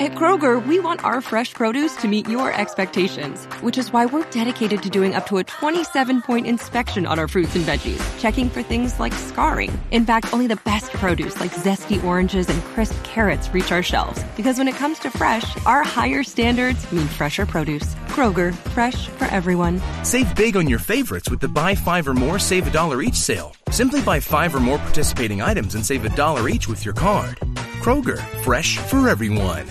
At 0.00 0.12
Kroger, 0.14 0.64
we 0.64 0.78
want 0.78 1.04
our 1.04 1.20
fresh 1.20 1.52
produce 1.52 1.96
to 1.96 2.06
meet 2.06 2.28
your 2.28 2.52
expectations, 2.52 3.46
which 3.62 3.76
is 3.76 3.92
why 3.92 4.06
we're 4.06 4.30
dedicated 4.30 4.80
to 4.84 4.88
doing 4.88 5.12
up 5.16 5.26
to 5.26 5.38
a 5.38 5.44
27 5.44 6.22
point 6.22 6.46
inspection 6.46 7.04
on 7.04 7.18
our 7.18 7.26
fruits 7.26 7.56
and 7.56 7.64
veggies, 7.64 8.00
checking 8.20 8.48
for 8.48 8.62
things 8.62 9.00
like 9.00 9.12
scarring. 9.12 9.76
In 9.90 10.06
fact, 10.06 10.32
only 10.32 10.46
the 10.46 10.60
best 10.64 10.92
produce 10.92 11.40
like 11.40 11.50
zesty 11.50 12.00
oranges 12.04 12.48
and 12.48 12.62
crisp 12.62 12.94
carrots 13.02 13.52
reach 13.52 13.72
our 13.72 13.82
shelves. 13.82 14.22
Because 14.36 14.56
when 14.56 14.68
it 14.68 14.76
comes 14.76 15.00
to 15.00 15.10
fresh, 15.10 15.56
our 15.66 15.82
higher 15.82 16.22
standards 16.22 16.80
mean 16.92 17.08
fresher 17.08 17.44
produce. 17.44 17.96
Kroger, 18.14 18.54
fresh 18.70 19.08
for 19.08 19.24
everyone. 19.24 19.82
Save 20.04 20.32
big 20.36 20.56
on 20.56 20.68
your 20.68 20.78
favorites 20.78 21.28
with 21.28 21.40
the 21.40 21.48
buy 21.48 21.74
five 21.74 22.06
or 22.06 22.14
more, 22.14 22.38
save 22.38 22.68
a 22.68 22.70
dollar 22.70 23.02
each 23.02 23.16
sale. 23.16 23.52
Simply 23.72 24.00
buy 24.02 24.20
five 24.20 24.54
or 24.54 24.60
more 24.60 24.78
participating 24.78 25.42
items 25.42 25.74
and 25.74 25.84
save 25.84 26.04
a 26.04 26.10
dollar 26.10 26.48
each 26.48 26.68
with 26.68 26.84
your 26.84 26.94
card. 26.94 27.36
Kroger, 27.82 28.18
fresh 28.44 28.78
for 28.78 29.08
everyone. 29.08 29.66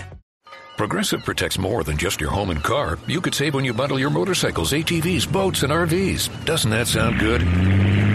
Progressive 0.78 1.24
protects 1.24 1.58
more 1.58 1.82
than 1.82 1.96
just 1.96 2.20
your 2.20 2.30
home 2.30 2.50
and 2.50 2.62
car. 2.62 3.00
You 3.08 3.20
could 3.20 3.34
save 3.34 3.54
when 3.54 3.64
you 3.64 3.74
bundle 3.74 3.98
your 3.98 4.10
motorcycles, 4.10 4.70
ATVs, 4.70 5.30
boats, 5.30 5.64
and 5.64 5.72
RVs. 5.72 6.44
Doesn't 6.44 6.70
that 6.70 6.86
sound 6.86 7.18
good? 7.18 7.42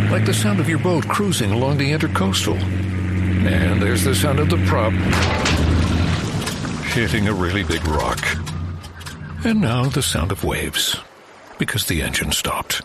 Like 0.09 0.25
the 0.25 0.33
sound 0.33 0.61
of 0.61 0.69
your 0.69 0.79
boat 0.79 1.05
cruising 1.05 1.51
along 1.51 1.77
the 1.77 1.91
intercoastal. 1.91 2.55
And 2.55 3.81
there's 3.81 4.05
the 4.05 4.15
sound 4.15 4.39
of 4.39 4.49
the 4.49 4.55
prop 4.65 4.93
hitting 6.93 7.27
a 7.27 7.33
really 7.33 7.63
big 7.63 7.85
rock. 7.85 8.25
And 9.43 9.59
now 9.59 9.89
the 9.89 10.01
sound 10.01 10.31
of 10.31 10.45
waves 10.45 10.95
because 11.59 11.85
the 11.85 12.01
engine 12.01 12.31
stopped. 12.31 12.81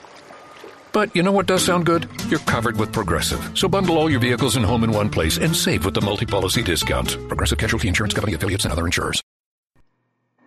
But 0.91 1.15
you 1.15 1.23
know 1.23 1.31
what 1.31 1.47
does 1.47 1.65
sound 1.65 1.87
good? 1.87 2.09
You're 2.29 2.41
covered 2.41 2.81
with 2.81 2.93
Progressive. 2.93 3.57
So 3.57 3.69
bundle 3.69 3.97
all 3.97 4.11
your 4.11 4.19
vehicles 4.19 4.57
and 4.57 4.67
home 4.67 4.83
in 4.83 4.91
one 4.91 5.09
place 5.09 5.39
and 5.39 5.55
save 5.55 5.85
with 5.85 5.95
the 5.95 6.01
multi-policy 6.01 6.65
discount. 6.65 7.17
Progressive 7.29 7.59
Casualty 7.59 7.87
Insurance 7.87 8.13
Company 8.13 8.35
affiliates 8.35 8.65
and 8.65 8.73
other 8.73 8.85
insurers. 8.85 9.23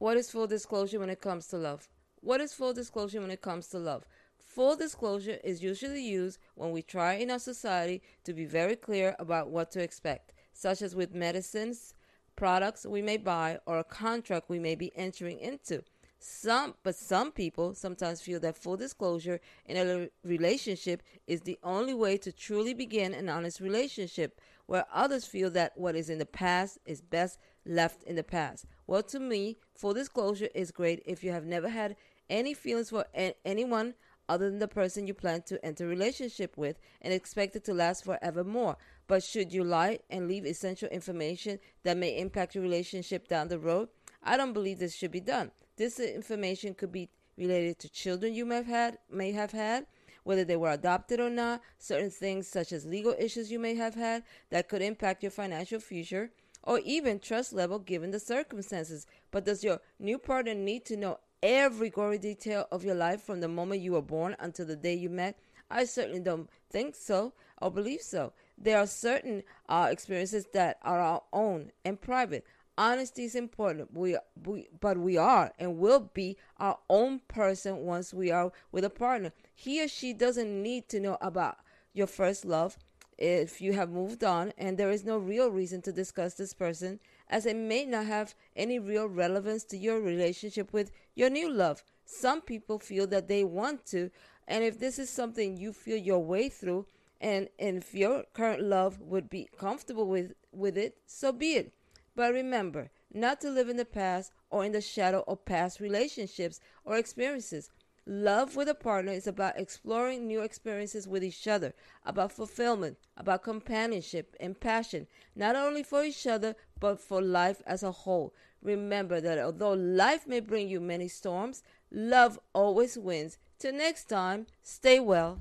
What 0.00 0.16
is 0.16 0.30
full 0.30 0.46
disclosure 0.46 0.98
when 0.98 1.10
it 1.10 1.20
comes 1.20 1.46
to 1.48 1.58
love? 1.58 1.86
What 2.22 2.40
is 2.40 2.54
full 2.54 2.72
disclosure 2.72 3.20
when 3.20 3.30
it 3.30 3.42
comes 3.42 3.68
to 3.68 3.78
love? 3.78 4.06
Full 4.38 4.74
disclosure 4.74 5.36
is 5.44 5.62
usually 5.62 6.02
used 6.02 6.38
when 6.54 6.70
we 6.70 6.80
try 6.80 7.16
in 7.16 7.30
our 7.30 7.38
society 7.38 8.00
to 8.24 8.32
be 8.32 8.46
very 8.46 8.76
clear 8.76 9.14
about 9.18 9.50
what 9.50 9.70
to 9.72 9.82
expect, 9.82 10.32
such 10.54 10.80
as 10.80 10.96
with 10.96 11.14
medicines, 11.14 11.92
products 12.34 12.86
we 12.86 13.02
may 13.02 13.18
buy, 13.18 13.58
or 13.66 13.78
a 13.78 13.84
contract 13.84 14.48
we 14.48 14.58
may 14.58 14.74
be 14.74 14.90
entering 14.96 15.38
into. 15.38 15.82
Some, 16.22 16.74
but 16.82 16.94
some 16.94 17.32
people 17.32 17.72
sometimes 17.74 18.20
feel 18.20 18.40
that 18.40 18.56
full 18.56 18.76
disclosure 18.76 19.40
in 19.64 19.76
a 19.78 20.08
relationship 20.22 21.02
is 21.26 21.40
the 21.40 21.58
only 21.62 21.94
way 21.94 22.18
to 22.18 22.30
truly 22.30 22.74
begin 22.74 23.14
an 23.14 23.30
honest 23.30 23.58
relationship, 23.58 24.38
where 24.66 24.84
others 24.92 25.24
feel 25.24 25.48
that 25.52 25.72
what 25.78 25.96
is 25.96 26.10
in 26.10 26.18
the 26.18 26.26
past 26.26 26.78
is 26.84 27.00
best 27.00 27.38
left 27.64 28.02
in 28.02 28.16
the 28.16 28.22
past. 28.22 28.66
Well, 28.86 29.02
to 29.04 29.18
me, 29.18 29.56
full 29.74 29.94
disclosure 29.94 30.50
is 30.54 30.70
great 30.70 31.02
if 31.06 31.24
you 31.24 31.32
have 31.32 31.46
never 31.46 31.70
had 31.70 31.96
any 32.28 32.52
feelings 32.52 32.90
for 32.90 33.06
a- 33.16 33.34
anyone 33.46 33.94
other 34.28 34.50
than 34.50 34.60
the 34.60 34.68
person 34.68 35.06
you 35.06 35.14
plan 35.14 35.42
to 35.42 35.64
enter 35.64 35.86
a 35.86 35.88
relationship 35.88 36.56
with 36.56 36.78
and 37.00 37.12
expect 37.14 37.56
it 37.56 37.64
to 37.64 37.74
last 37.74 38.04
forevermore. 38.04 38.76
But 39.08 39.24
should 39.24 39.52
you 39.52 39.64
lie 39.64 40.00
and 40.10 40.28
leave 40.28 40.44
essential 40.44 40.88
information 40.90 41.58
that 41.82 41.96
may 41.96 42.16
impact 42.18 42.54
your 42.54 42.62
relationship 42.62 43.26
down 43.26 43.48
the 43.48 43.58
road? 43.58 43.88
I 44.22 44.36
don't 44.36 44.52
believe 44.52 44.78
this 44.78 44.94
should 44.94 45.12
be 45.12 45.20
done. 45.20 45.50
This 45.76 45.98
information 45.98 46.74
could 46.74 46.92
be 46.92 47.08
related 47.36 47.78
to 47.80 47.88
children 47.88 48.34
you 48.34 48.44
may 48.44 48.56
have 48.56 48.66
had, 48.66 48.98
may 49.10 49.32
have 49.32 49.52
had, 49.52 49.86
whether 50.24 50.44
they 50.44 50.56
were 50.56 50.70
adopted 50.70 51.20
or 51.20 51.30
not, 51.30 51.62
certain 51.78 52.10
things 52.10 52.46
such 52.46 52.72
as 52.72 52.84
legal 52.84 53.14
issues 53.18 53.50
you 53.50 53.58
may 53.58 53.74
have 53.74 53.94
had 53.94 54.22
that 54.50 54.68
could 54.68 54.82
impact 54.82 55.22
your 55.22 55.30
financial 55.30 55.80
future, 55.80 56.30
or 56.62 56.80
even 56.84 57.18
trust 57.18 57.52
level 57.52 57.78
given 57.78 58.10
the 58.10 58.20
circumstances. 58.20 59.06
But 59.30 59.46
does 59.46 59.64
your 59.64 59.80
new 59.98 60.18
partner 60.18 60.54
need 60.54 60.84
to 60.86 60.96
know 60.96 61.18
every 61.42 61.88
gory 61.88 62.18
detail 62.18 62.66
of 62.70 62.84
your 62.84 62.94
life 62.94 63.22
from 63.22 63.40
the 63.40 63.48
moment 63.48 63.80
you 63.80 63.92
were 63.92 64.02
born 64.02 64.36
until 64.38 64.66
the 64.66 64.76
day 64.76 64.94
you 64.94 65.08
met? 65.08 65.38
I 65.70 65.84
certainly 65.84 66.20
don't 66.20 66.50
think 66.70 66.94
so 66.96 67.32
or 67.62 67.70
believe 67.70 68.02
so. 68.02 68.32
There 68.58 68.78
are 68.78 68.86
certain 68.86 69.42
uh, 69.68 69.88
experiences 69.90 70.46
that 70.52 70.78
are 70.82 71.00
our 71.00 71.22
own 71.32 71.72
and 71.84 71.98
private. 71.98 72.44
Honesty 72.80 73.24
is 73.24 73.34
important, 73.34 73.92
we, 73.92 74.16
we, 74.42 74.70
but 74.80 74.96
we 74.96 75.18
are 75.18 75.52
and 75.58 75.76
will 75.76 76.10
be 76.14 76.38
our 76.56 76.78
own 76.88 77.20
person 77.28 77.76
once 77.80 78.14
we 78.14 78.30
are 78.30 78.50
with 78.72 78.86
a 78.86 78.88
partner. 78.88 79.32
He 79.54 79.84
or 79.84 79.86
she 79.86 80.14
doesn't 80.14 80.62
need 80.62 80.88
to 80.88 80.98
know 80.98 81.18
about 81.20 81.58
your 81.92 82.06
first 82.06 82.46
love 82.46 82.78
if 83.18 83.60
you 83.60 83.74
have 83.74 83.90
moved 83.90 84.24
on 84.24 84.54
and 84.56 84.78
there 84.78 84.90
is 84.90 85.04
no 85.04 85.18
real 85.18 85.50
reason 85.50 85.82
to 85.82 85.92
discuss 85.92 86.32
this 86.32 86.54
person, 86.54 87.00
as 87.28 87.44
it 87.44 87.54
may 87.54 87.84
not 87.84 88.06
have 88.06 88.34
any 88.56 88.78
real 88.78 89.08
relevance 89.08 89.62
to 89.64 89.76
your 89.76 90.00
relationship 90.00 90.72
with 90.72 90.90
your 91.14 91.28
new 91.28 91.52
love. 91.52 91.84
Some 92.06 92.40
people 92.40 92.78
feel 92.78 93.06
that 93.08 93.28
they 93.28 93.44
want 93.44 93.84
to, 93.88 94.10
and 94.48 94.64
if 94.64 94.80
this 94.80 94.98
is 94.98 95.10
something 95.10 95.58
you 95.58 95.74
feel 95.74 95.98
your 95.98 96.24
way 96.24 96.48
through, 96.48 96.86
and, 97.20 97.50
if 97.58 97.94
your 97.94 98.24
current 98.32 98.62
love 98.62 98.98
would 99.02 99.28
be 99.28 99.50
comfortable 99.58 100.06
with, 100.06 100.32
with 100.50 100.78
it, 100.78 100.96
so 101.04 101.30
be 101.30 101.52
it. 101.56 101.74
But 102.14 102.32
remember, 102.32 102.90
not 103.12 103.40
to 103.40 103.50
live 103.50 103.68
in 103.68 103.76
the 103.76 103.84
past 103.84 104.32
or 104.50 104.64
in 104.64 104.72
the 104.72 104.80
shadow 104.80 105.24
of 105.26 105.44
past 105.44 105.80
relationships 105.80 106.60
or 106.84 106.96
experiences. 106.96 107.70
Love 108.06 108.56
with 108.56 108.68
a 108.68 108.74
partner 108.74 109.12
is 109.12 109.26
about 109.26 109.58
exploring 109.58 110.26
new 110.26 110.40
experiences 110.40 111.06
with 111.06 111.22
each 111.22 111.46
other, 111.46 111.74
about 112.04 112.32
fulfillment, 112.32 112.96
about 113.16 113.42
companionship 113.42 114.34
and 114.40 114.58
passion, 114.58 115.06
not 115.36 115.54
only 115.54 115.82
for 115.82 116.02
each 116.02 116.26
other, 116.26 116.56
but 116.80 116.98
for 116.98 117.20
life 117.22 117.62
as 117.66 117.82
a 117.82 117.92
whole. 117.92 118.34
Remember 118.62 119.20
that 119.20 119.38
although 119.38 119.74
life 119.74 120.26
may 120.26 120.40
bring 120.40 120.68
you 120.68 120.80
many 120.80 121.08
storms, 121.08 121.62
love 121.90 122.38
always 122.52 122.98
wins. 122.98 123.38
Till 123.58 123.74
next 123.74 124.06
time, 124.06 124.46
stay 124.62 124.98
well. 124.98 125.40